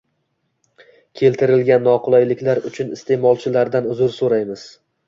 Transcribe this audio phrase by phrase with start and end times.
[1.21, 4.69] Keltirilgan noqulayliklar uchun isteʼmolchilardan uzr soʻraymiz.